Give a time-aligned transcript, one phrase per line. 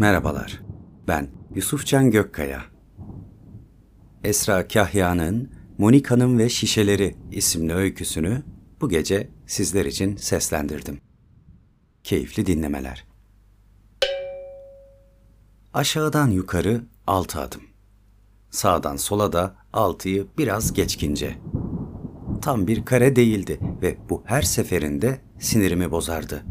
[0.00, 0.60] Merhabalar,
[1.08, 2.62] ben Yusufcan Gökkaya.
[4.24, 8.42] Esra Kahya'nın Monika'nın ve Şişeleri isimli öyküsünü
[8.80, 11.00] bu gece sizler için seslendirdim.
[12.04, 13.06] Keyifli dinlemeler.
[15.74, 17.62] Aşağıdan yukarı altı adım.
[18.50, 21.38] Sağdan sola da altıyı biraz geçkince.
[22.42, 26.44] Tam bir kare değildi ve bu her seferinde sinirimi bozardı.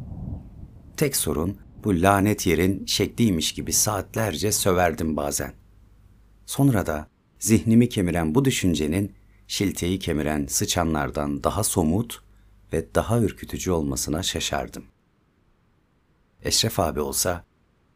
[0.98, 5.54] Tek sorun bu lanet yerin şekliymiş gibi saatlerce söverdim bazen.
[6.46, 7.08] Sonra da
[7.40, 9.16] zihnimi kemiren bu düşüncenin
[9.48, 12.24] şilteyi kemiren sıçanlardan daha somut
[12.74, 14.84] ve daha ürkütücü olmasına şaşardım.
[16.44, 17.46] Eşref abi olsa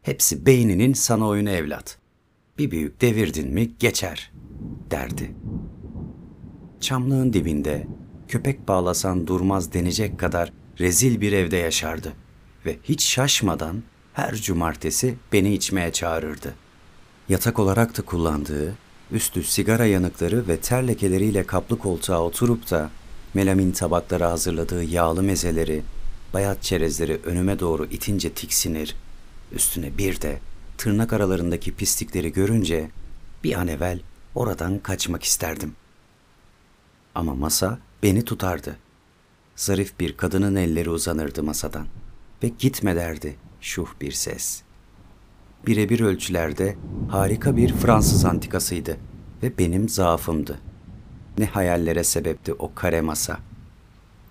[0.02, 1.98] hepsi beyninin sana oyunu evlat.
[2.58, 4.32] Bir büyük devirdin mi geçer
[4.90, 5.34] derdi.
[6.80, 7.86] Çamlığın dibinde
[8.28, 12.12] köpek bağlasan durmaz denecek kadar rezil bir evde yaşardı
[12.66, 13.82] ve hiç şaşmadan
[14.12, 16.54] her cumartesi beni içmeye çağırırdı.
[17.28, 18.74] Yatak olarak da kullandığı,
[19.10, 22.90] üstü sigara yanıkları ve ter lekeleriyle kaplı koltuğa oturup da
[23.34, 25.82] melamin tabaklara hazırladığı yağlı mezeleri,
[26.34, 28.96] bayat çerezleri önüme doğru itince tiksinir,
[29.52, 30.38] üstüne bir de
[30.78, 32.90] tırnak aralarındaki pislikleri görünce
[33.44, 34.00] bir an evvel
[34.34, 35.72] oradan kaçmak isterdim.
[37.14, 38.76] Ama masa beni tutardı.
[39.56, 41.86] Zarif bir kadının elleri uzanırdı masadan
[42.42, 44.62] ve gitme derdi şuh bir ses.
[45.66, 46.76] Birebir ölçülerde
[47.08, 48.96] harika bir Fransız antikasıydı
[49.42, 50.58] ve benim zaafımdı.
[51.38, 53.38] Ne hayallere sebepti o kare masa.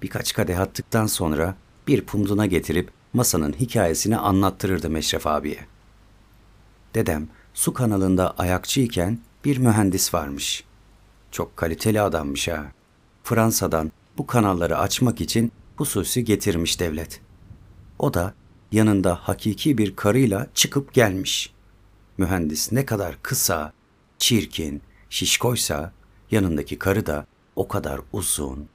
[0.02, 1.56] Birkaç kadeh attıktan sonra
[1.88, 5.60] bir punduna getirip masanın hikayesini anlattırırdım Eşref abiye.
[6.96, 10.64] Dedem su kanalında ayakçıyken bir mühendis varmış.
[11.32, 12.66] Çok kaliteli adammış ha.
[13.24, 17.22] Fransa'dan bu kanalları açmak için hususi getirmiş devlet.
[18.00, 18.34] O da
[18.72, 21.54] yanında hakiki bir karıyla çıkıp gelmiş.
[22.18, 23.74] Mühendis ne kadar kısa,
[24.18, 25.92] çirkin, şişkoysa
[26.32, 28.68] yanındaki karı da o kadar uzun,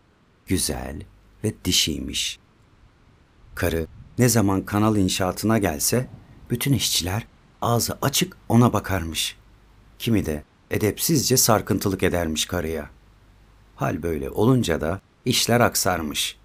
[0.46, 1.02] güzel
[1.44, 2.38] ve dişiymiş.
[3.54, 3.86] Karı
[4.18, 6.08] ne zaman kanal inşaatına gelse
[6.50, 7.26] bütün işçiler
[7.62, 9.36] ağzı açık ona bakarmış.
[9.98, 12.90] Kimi de edepsizce sarkıntılık edermiş karıya.
[13.76, 16.36] Hal böyle olunca da işler aksarmış.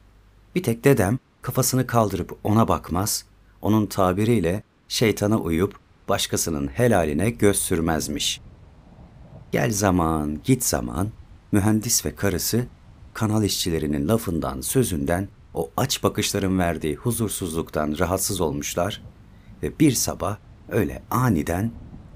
[0.56, 3.26] Bir tek dedem kafasını kaldırıp ona bakmaz,
[3.62, 5.76] onun tabiriyle şeytana uyup
[6.10, 8.42] başkasının helaline göz sürmezmiş.
[9.52, 11.08] Gel zaman, git zaman,
[11.52, 12.66] mühendis ve karısı
[13.14, 19.02] kanal işçilerinin lafından, sözünden, o aç bakışların verdiği huzursuzluktan rahatsız olmuşlar
[19.64, 20.38] ve bir sabah
[20.70, 21.72] öyle aniden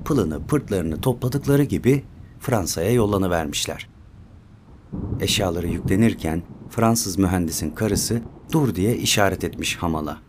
[0.05, 2.03] pılını pırtlarını topladıkları gibi
[2.39, 3.89] Fransa'ya yollanıvermişler.
[5.19, 10.21] Eşyaları yüklenirken Fransız mühendisin karısı dur diye işaret etmiş hamala.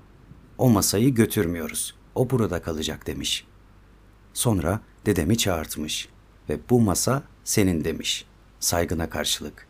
[0.58, 1.94] O masayı götürmüyoruz.
[2.14, 3.46] O burada kalacak demiş.
[4.34, 6.08] Sonra dedemi çağırtmış
[6.48, 8.24] ve bu masa senin demiş.
[8.60, 9.66] Saygına karşılık.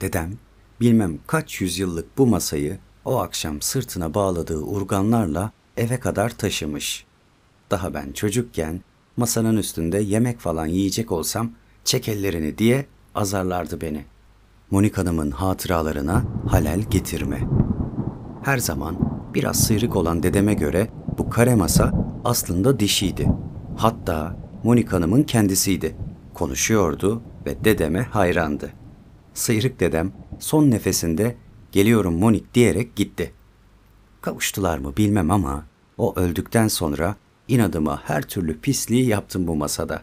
[0.00, 0.38] Dedem
[0.80, 7.04] bilmem kaç yüzyıllık bu masayı o akşam sırtına bağladığı urganlarla eve kadar taşımış.
[7.70, 8.80] Daha ben çocukken
[9.16, 11.52] masanın üstünde yemek falan yiyecek olsam
[11.84, 14.04] çek ellerini diye azarlardı beni.
[14.74, 17.40] Monik Hanım'ın hatıralarına halel getirme.
[18.42, 18.96] Her zaman
[19.34, 21.92] biraz sıyrık olan dedeme göre bu kare masa
[22.24, 23.28] aslında dişiydi.
[23.76, 25.96] Hatta Monik Hanım'ın kendisiydi.
[26.34, 28.72] Konuşuyordu ve dedeme hayrandı.
[29.34, 31.36] Sıyrık dedem son nefesinde
[31.72, 33.32] geliyorum Monik diyerek gitti.
[34.20, 35.64] Kavuştular mı bilmem ama
[35.98, 37.16] o öldükten sonra
[37.48, 40.02] inadıma her türlü pisliği yaptım bu masada.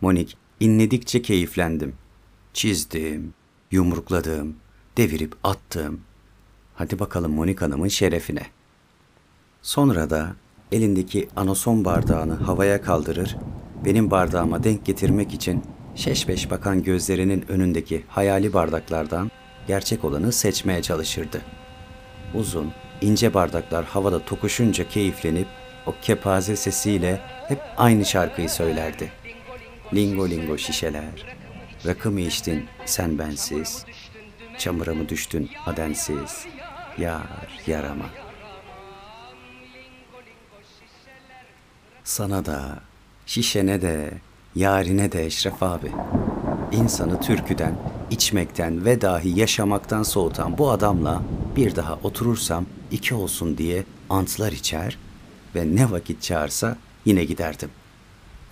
[0.00, 1.94] Monik inledikçe keyiflendim.
[2.52, 3.34] Çizdim,
[3.70, 4.56] yumrukladım,
[4.96, 6.00] devirip attım.
[6.74, 8.46] Hadi bakalım Monik Hanım'ın şerefine.
[9.62, 10.32] Sonra da
[10.72, 13.36] elindeki anason bardağını havaya kaldırır,
[13.84, 15.62] benim bardağıma denk getirmek için
[15.94, 19.30] şeşbeş bakan gözlerinin önündeki hayali bardaklardan
[19.66, 21.40] gerçek olanı seçmeye çalışırdı.
[22.34, 25.46] Uzun, ince bardaklar havada tokuşunca keyiflenip
[25.86, 29.12] o kepaze sesiyle hep aynı şarkıyı söylerdi.
[29.94, 31.37] Lingo lingo şişeler,
[31.86, 33.84] rakı mı içtin sen bensiz,
[34.58, 36.46] çamura mı düştün adensiz,
[36.98, 38.04] yar yarama.
[42.04, 42.80] Sana da,
[43.26, 44.10] şişene de,
[44.54, 45.92] yarine de Eşref abi.
[46.72, 47.78] İnsanı türküden,
[48.10, 51.22] içmekten ve dahi yaşamaktan soğutan bu adamla
[51.56, 54.98] bir daha oturursam iki olsun diye antlar içer
[55.54, 57.70] ve ne vakit çağırsa yine giderdim.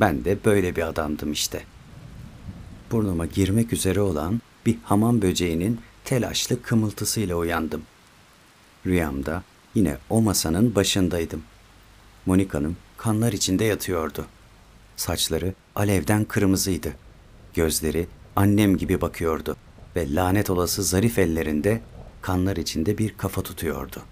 [0.00, 1.62] Ben de böyle bir adamdım işte.
[2.90, 7.82] Burnuma girmek üzere olan bir hamam böceğinin telaşlı kımıltısıyla uyandım.
[8.86, 9.42] Rüyamda
[9.74, 11.42] yine o masanın başındaydım.
[12.26, 14.26] Monika'nın kanlar içinde yatıyordu.
[14.96, 16.92] Saçları alevden kırmızıydı.
[17.54, 18.06] Gözleri
[18.36, 19.56] annem gibi bakıyordu
[19.96, 21.80] ve lanet olası zarif ellerinde
[22.22, 24.02] kanlar içinde bir kafa tutuyordu.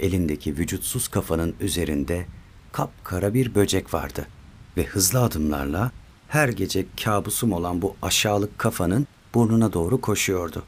[0.00, 2.26] Elindeki vücutsuz kafanın üzerinde
[2.72, 4.26] kapkara bir böcek vardı
[4.76, 5.92] ve hızlı adımlarla
[6.28, 10.62] her gece kabusum olan bu aşağılık kafanın burnuna doğru koşuyordu.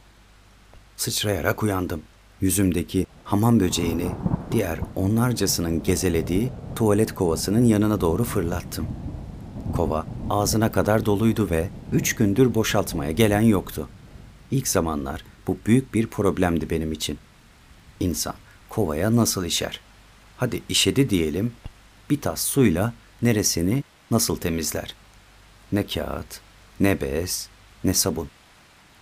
[0.97, 2.03] Sıçrayarak uyandım.
[2.41, 4.11] Yüzümdeki hamam böceğini
[4.53, 8.87] diğer onlarcasının gezelediği tuvalet kovasının yanına doğru fırlattım.
[9.77, 13.89] Kova ağzına kadar doluydu ve üç gündür boşaltmaya gelen yoktu.
[14.51, 17.19] İlk zamanlar bu büyük bir problemdi benim için.
[18.01, 18.35] İnsan
[18.69, 19.81] kovaya nasıl işer?
[20.37, 21.53] Hadi işedi diyelim,
[22.11, 22.93] bir tas suyla
[23.23, 24.95] neresini nasıl temizler?
[25.73, 26.41] Ne kağıt,
[26.81, 27.49] ne bez,
[27.85, 28.29] ne sabun.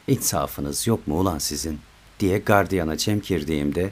[0.07, 1.81] İnsafınız yok mu ulan sizin?
[2.21, 3.91] diye gardiyana çemkirdiğimde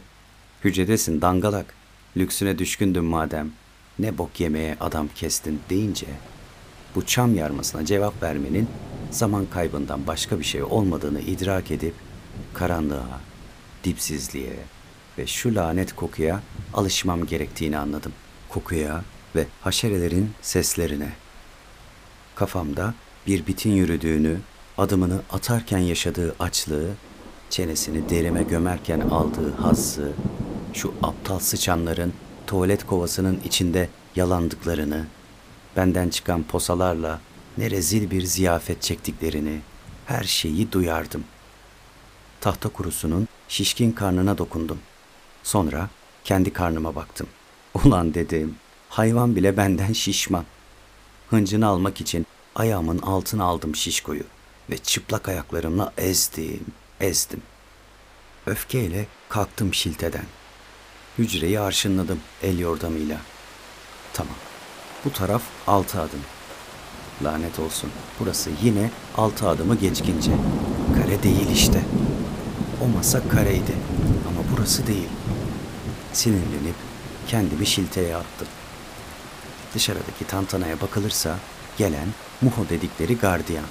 [0.65, 1.75] hücredesin dangalak,
[2.17, 3.53] lüksüne düşkündüm madem,
[3.99, 6.07] ne bok yemeye adam kestin deyince
[6.95, 8.69] bu çam yarmasına cevap vermenin
[9.11, 11.95] zaman kaybından başka bir şey olmadığını idrak edip
[12.55, 13.21] karanlığa,
[13.85, 14.57] dipsizliğe
[15.19, 16.43] ve şu lanet kokuya
[16.75, 18.13] alışmam gerektiğini anladım.
[18.49, 19.05] Kokuya
[19.37, 21.13] ve haşerelerin seslerine.
[22.43, 22.95] Kafamda
[23.27, 24.39] bir bitin yürüdüğünü,
[24.79, 26.89] adımını atarken yaşadığı açlığı,
[27.51, 30.13] çenesini derime gömerken aldığı hazzı,
[30.73, 32.13] şu aptal sıçanların
[32.47, 35.07] tuvalet kovasının içinde yalandıklarını,
[35.77, 37.21] benden çıkan posalarla
[37.59, 39.61] ne rezil bir ziyafet çektiklerini,
[40.07, 41.25] her şeyi duyardım.
[42.41, 44.79] Tahta kurusunun şişkin karnına dokundum.
[45.43, 45.89] Sonra
[46.25, 47.27] kendi karnıma baktım.
[47.85, 48.55] Ulan dedim,
[48.89, 50.45] hayvan bile benden şişman.
[51.33, 54.23] Hıncını almak için ayağımın altına aldım şişkoyu
[54.71, 56.67] ve çıplak ayaklarımla ezdim,
[57.01, 57.43] ezdim.
[58.47, 60.25] Öfkeyle kalktım şilteden.
[61.19, 63.17] Hücreyi arşınladım el yordamıyla.
[64.13, 64.35] Tamam.
[65.05, 66.21] Bu taraf altı adım.
[67.25, 67.91] Lanet olsun.
[68.21, 70.31] Burası yine altı adımı geçkince.
[70.97, 71.85] Kare değil işte.
[72.81, 73.75] O masa kareydi.
[74.29, 75.09] Ama burası değil.
[76.13, 76.77] Sinirlenip
[77.29, 78.49] kendimi şilteye attım.
[79.75, 81.39] Dışarıdaki tantanaya bakılırsa
[81.79, 82.09] gelen
[82.43, 83.65] Muho dedikleri gardiyan.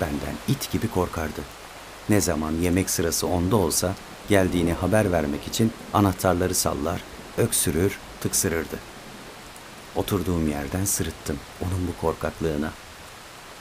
[0.00, 1.40] Benden it gibi korkardı.
[2.08, 3.94] Ne zaman yemek sırası onda olsa
[4.28, 7.00] geldiğini haber vermek için anahtarları sallar,
[7.38, 8.78] öksürür, tıksırırdı.
[9.96, 12.70] Oturduğum yerden sırıttım onun bu korkaklığına.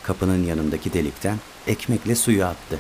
[0.04, 1.38] Kapının yanındaki delikten
[1.68, 2.80] ekmekle suyu attı.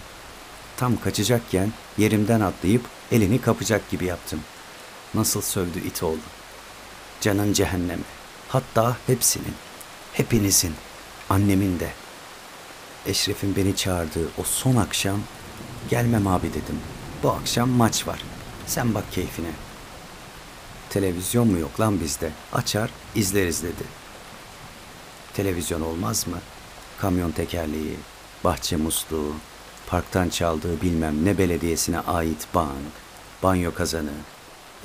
[0.77, 2.81] Tam kaçacakken yerimden atlayıp
[3.11, 4.39] elini kapacak gibi yaptım.
[5.13, 6.21] Nasıl sövdü it oldu.
[7.21, 8.03] Canın cehenneme.
[8.53, 9.53] Hatta hepsinin.
[10.13, 10.73] Hepinizin.
[11.29, 11.89] Annemin de.
[13.05, 15.19] Eşref'in beni çağırdığı o son akşam
[15.89, 16.79] gelmem abi dedim.
[17.23, 18.21] Bu akşam maç var.
[18.67, 19.51] Sen bak keyfine.
[20.89, 22.31] Televizyon mu yok lan bizde?
[22.53, 23.83] Açar, izleriz dedi.
[25.33, 26.37] Televizyon olmaz mı?
[27.01, 27.97] Kamyon tekerleği,
[28.43, 29.33] bahçe musluğu,
[29.87, 32.69] parktan çaldığı bilmem ne belediyesine ait bank,
[33.43, 34.13] banyo kazanı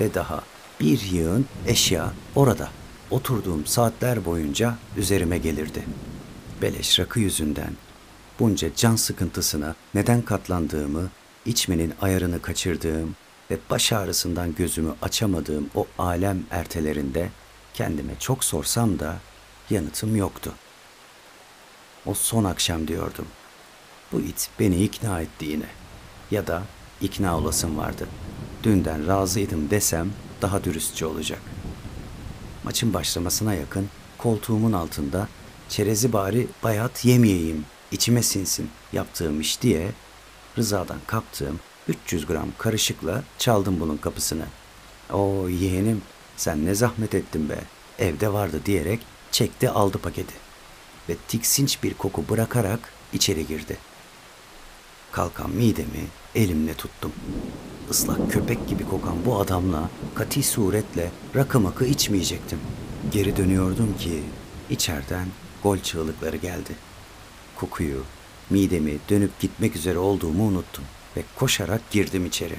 [0.01, 0.41] ve daha
[0.79, 2.78] bir yığın eşya orada.
[3.11, 5.85] Oturduğum saatler boyunca üzerime gelirdi.
[6.61, 7.73] Beleş rakı yüzünden
[8.39, 11.09] bunca can sıkıntısına neden katlandığımı,
[11.45, 13.15] içmenin ayarını kaçırdığım
[13.51, 17.29] ve baş ağrısından gözümü açamadığım o alem ertelerinde
[17.73, 19.17] kendime çok sorsam da
[19.69, 20.53] yanıtım yoktu.
[22.05, 23.25] O son akşam diyordum.
[24.11, 25.67] Bu it beni ikna etti yine.
[26.31, 26.63] Ya da
[27.01, 28.07] ikna olasım vardı.
[28.63, 30.09] Dünden razıydım desem
[30.41, 31.41] daha dürüstçe olacak.
[32.63, 35.27] Maçın başlamasına yakın koltuğumun altında
[35.69, 39.91] çerezi bari bayat yemeyeyim, içime sinsin yaptığım iş diye
[40.57, 44.45] Rıza'dan kaptığım 300 gram karışıkla çaldım bunun kapısını.
[45.13, 46.01] O yeğenim
[46.37, 47.59] sen ne zahmet ettin be
[47.99, 48.99] evde vardı diyerek
[49.31, 50.33] çekti aldı paketi
[51.09, 52.79] ve tiksinç bir koku bırakarak
[53.13, 53.77] içeri girdi.
[55.11, 57.11] Kalkan midemi elimle tuttum.
[57.91, 62.59] Islak köpek gibi kokan bu adamla kati suretle rakı makı içmeyecektim.
[63.11, 64.23] Geri dönüyordum ki
[64.69, 65.27] içeriden
[65.63, 66.75] gol çığlıkları geldi.
[67.55, 68.03] Kokuyu,
[68.49, 70.83] midemi dönüp gitmek üzere olduğumu unuttum
[71.17, 72.55] ve koşarak girdim içeri.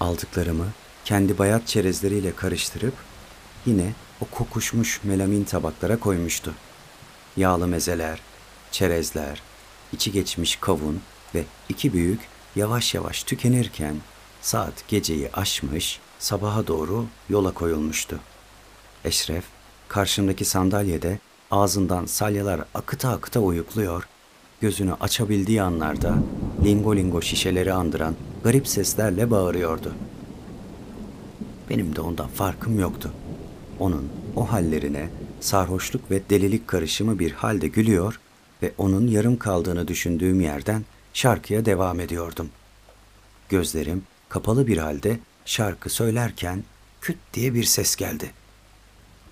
[0.00, 0.66] Aldıklarımı
[1.04, 2.94] kendi bayat çerezleriyle karıştırıp
[3.66, 6.54] yine o kokuşmuş melamin tabaklara koymuştu.
[7.36, 8.20] Yağlı mezeler,
[8.70, 9.42] çerezler,
[9.92, 11.00] içi geçmiş kavun
[11.34, 12.20] ve iki büyük
[12.56, 13.96] yavaş yavaş tükenirken
[14.42, 18.20] saat geceyi aşmış, sabaha doğru yola koyulmuştu.
[19.04, 19.44] Eşref
[19.88, 21.18] karşımdaki sandalyede
[21.50, 24.08] ağzından salyalar akıta akıta uyukluyor,
[24.60, 26.14] gözünü açabildiği anlarda
[26.64, 29.94] lingo lingo şişeleri andıran garip seslerle bağırıyordu.
[31.70, 33.12] Benim de ondan farkım yoktu.
[33.78, 35.08] Onun o hallerine
[35.40, 38.20] sarhoşluk ve delilik karışımı bir halde gülüyor
[38.62, 42.50] ve onun yarım kaldığını düşündüğüm yerden şarkıya devam ediyordum.
[43.48, 46.64] Gözlerim kapalı bir halde şarkı söylerken
[47.00, 48.30] küt diye bir ses geldi.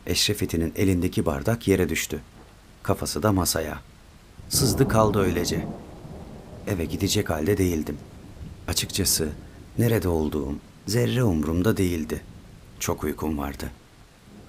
[0.06, 2.20] Eşrefet'in elindeki bardak yere düştü.
[2.82, 3.80] Kafası da masaya.
[4.48, 5.66] Sızdı kaldı öylece.
[6.66, 7.98] Eve gidecek halde değildim.
[8.68, 9.28] Açıkçası
[9.78, 10.54] nerede olduğum
[10.86, 12.20] zerre umurumda değildi.
[12.80, 13.70] Çok uykum vardı.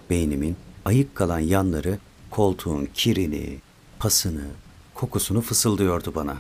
[0.10, 1.98] Beynimin ayık kalan yanları
[2.30, 3.60] koltuğun kirini,
[4.00, 4.46] pasını,
[4.94, 6.38] kokusunu fısıldıyordu bana.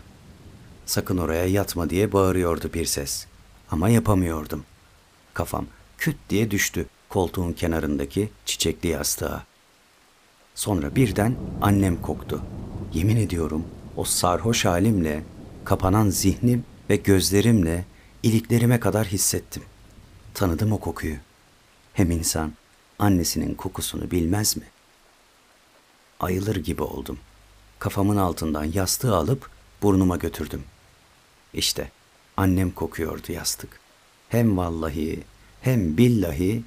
[0.91, 3.25] Sakın oraya yatma diye bağırıyordu bir ses.
[3.71, 4.63] Ama yapamıyordum.
[5.33, 5.65] Kafam
[5.97, 9.43] küt diye düştü koltuğun kenarındaki çiçekli yastığa.
[10.55, 12.41] Sonra birden annem koktu.
[12.93, 13.65] Yemin ediyorum
[13.97, 15.23] o sarhoş halimle,
[15.65, 17.85] kapanan zihnim ve gözlerimle
[18.23, 19.63] iliklerime kadar hissettim.
[20.33, 21.15] Tanıdım o kokuyu.
[21.93, 22.51] Hem insan
[22.99, 24.65] annesinin kokusunu bilmez mi?
[26.19, 27.19] Ayılır gibi oldum.
[27.79, 29.49] Kafamın altından yastığı alıp
[29.81, 30.63] burnuma götürdüm.
[31.53, 31.91] İşte
[32.37, 33.79] annem kokuyordu yastık.
[34.29, 35.23] Hem vallahi
[35.61, 36.63] hem billahi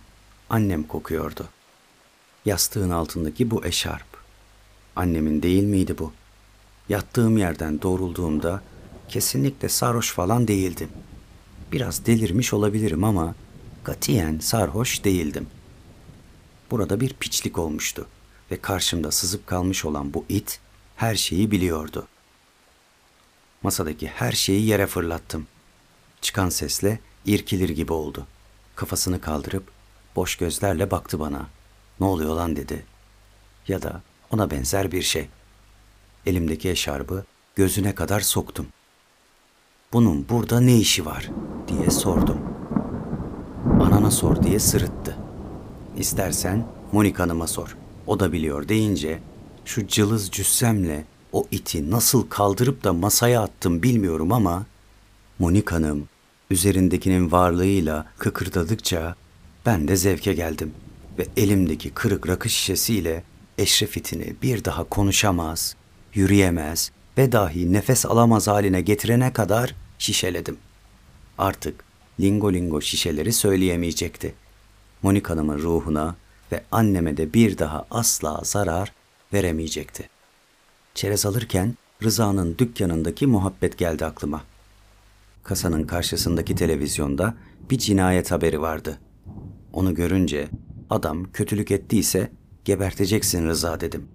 [0.50, 1.48] annem kokuyordu.
[2.44, 4.06] Yastığın altındaki bu eşarp.
[4.96, 6.12] Annemin değil miydi bu?
[6.88, 8.62] Yattığım yerden doğrulduğumda
[9.08, 10.88] kesinlikle sarhoş falan değildim.
[11.72, 13.34] Biraz delirmiş olabilirim ama
[13.84, 15.46] katiyen sarhoş değildim.
[16.70, 18.06] Burada bir piçlik olmuştu
[18.50, 20.60] ve karşımda sızıp kalmış olan bu it
[20.96, 22.08] her şeyi biliyordu.
[23.64, 25.46] Masadaki her şeyi yere fırlattım.
[26.20, 28.26] Çıkan sesle irkilir gibi oldu.
[28.76, 29.64] Kafasını kaldırıp
[30.16, 31.46] boş gözlerle baktı bana.
[32.00, 32.84] Ne oluyor lan dedi.
[33.68, 35.28] Ya da ona benzer bir şey.
[36.26, 38.66] Elimdeki eşarbı gözüne kadar soktum.
[39.92, 41.30] Bunun burada ne işi var
[41.68, 42.38] diye sordum.
[43.80, 45.16] Anana sor diye sırıttı.
[45.96, 47.76] İstersen Monika Hanım'a sor.
[48.06, 49.22] O da biliyor deyince
[49.64, 51.04] şu cılız cüssemle
[51.34, 54.66] o iti nasıl kaldırıp da masaya attım bilmiyorum ama
[55.38, 56.08] Monika Hanım
[56.50, 59.14] üzerindekinin varlığıyla kıkırdadıkça
[59.66, 60.74] ben de zevke geldim
[61.18, 63.24] ve elimdeki kırık rakı şişesiyle
[63.58, 65.76] Eşref itini bir daha konuşamaz,
[66.14, 70.56] yürüyemez ve dahi nefes alamaz haline getirene kadar şişeledim.
[71.38, 71.84] Artık
[72.20, 74.34] lingo lingo şişeleri söyleyemeyecekti.
[75.02, 76.16] Monika Hanım'ın ruhuna
[76.52, 78.92] ve anneme de bir daha asla zarar
[79.32, 80.13] veremeyecekti.
[80.94, 84.44] Çerez alırken Rıza'nın dükkanındaki muhabbet geldi aklıma.
[85.42, 87.34] Kasanın karşısındaki televizyonda
[87.70, 88.98] bir cinayet haberi vardı.
[89.72, 90.48] Onu görünce
[90.90, 92.30] adam kötülük ettiyse
[92.64, 94.08] geberteceksin Rıza dedim.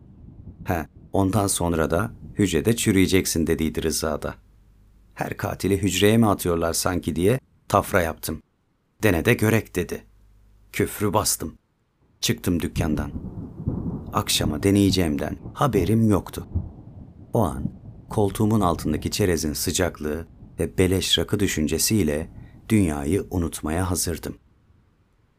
[0.66, 4.36] He, ondan sonra da hücrede çürüyeceksin dediydi Rıza da.
[5.14, 8.42] Her katili hücreye mi atıyorlar sanki diye tafra yaptım.
[9.04, 10.04] Dene de görek dedi.
[10.72, 11.54] Küfrü bastım.
[12.22, 13.12] Çıktım dükkandan.
[14.14, 16.48] Akşama deneyeceğimden haberim yoktu.
[17.34, 17.72] O an
[18.10, 20.28] koltuğumun altındaki çerezin sıcaklığı
[20.60, 22.30] ve beleş rakı düşüncesiyle
[22.70, 24.36] dünyayı unutmaya hazırdım.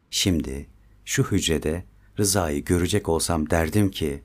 [0.09, 0.69] Şimdi
[1.05, 1.85] şu hücrede
[2.19, 4.23] Rıza'yı görecek olsam derdim ki,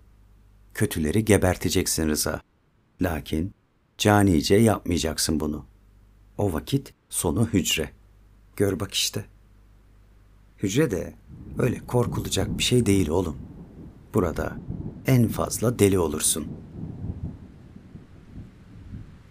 [0.75, 2.41] kötüleri geberteceksin Rıza.
[3.03, 3.55] Lakin
[3.99, 5.67] canice yapmayacaksın bunu.
[6.39, 7.91] O vakit sonu hücre.
[8.57, 9.25] Gör bak işte.
[10.59, 11.15] Hücre de
[11.59, 13.37] öyle korkulacak bir şey değil oğlum.
[14.17, 14.57] Burada
[15.07, 16.66] en fazla deli olursun.''